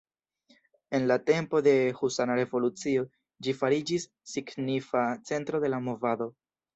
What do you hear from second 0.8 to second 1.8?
En la tempo de